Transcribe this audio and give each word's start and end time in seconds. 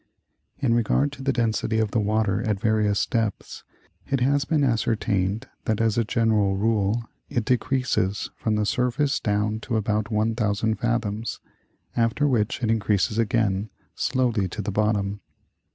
In 0.57 0.73
regard 0.73 1.11
to 1.11 1.21
the 1.21 1.31
density 1.31 1.77
of 1.77 1.91
the 1.91 1.99
water 1.99 2.41
at 2.41 2.59
various 2.59 3.05
depths, 3.05 3.63
it 4.09 4.19
has 4.19 4.45
been 4.45 4.63
ascertained 4.63 5.47
that 5.65 5.79
as 5.79 5.95
a 5.95 6.03
general 6.03 6.57
rule 6.57 7.03
it 7.29 7.45
decreases 7.45 8.31
from 8.35 8.55
the 8.55 8.65
sur 8.65 8.89
face 8.89 9.19
down 9.19 9.59
to 9.59 9.77
about 9.77 10.09
1,000 10.11 10.73
fathoms, 10.79 11.39
after 11.95 12.27
which 12.27 12.63
it 12.63 12.71
increases 12.71 13.19
again 13.19 13.69
Geography 13.69 13.69
of 13.69 13.73
the 13.95 14.01
Sea. 14.01 14.09
149 14.17 14.33
slowly 14.41 14.47
to 14.49 14.61
the 14.63 14.71
bottom. 14.71 15.21